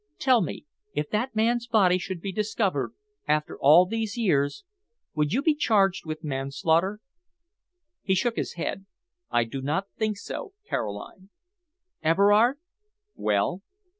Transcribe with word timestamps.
Tell 0.17 0.41
me, 0.41 0.65
if 0.95 1.11
that 1.11 1.35
man's 1.35 1.67
body 1.67 1.99
should 1.99 2.21
be 2.21 2.31
discovered 2.31 2.95
after 3.27 3.55
all 3.59 3.85
these 3.85 4.17
years, 4.17 4.63
would 5.13 5.31
you 5.31 5.43
be 5.43 5.53
charged 5.53 6.07
with 6.07 6.23
manslaughter?" 6.23 7.01
He 8.01 8.15
shook 8.15 8.35
his 8.35 8.53
head. 8.53 8.87
"I 9.29 9.43
do 9.43 9.61
not 9.61 9.89
think 9.99 10.17
so, 10.17 10.53
Caroline." 10.67 11.29
"Everard." 12.01 12.57
"Well?" 13.13 13.61